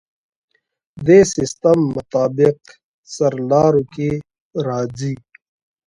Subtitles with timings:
[1.05, 2.57] دې سیستم مطابق
[3.15, 4.09] سرلارو کې
[4.67, 5.13] راځي.